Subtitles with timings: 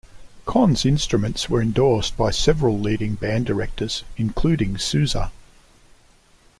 [0.47, 5.31] Conn's instruments were endorsed by several leading band directors, including Sousa.